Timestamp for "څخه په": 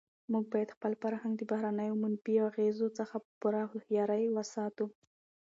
2.97-3.29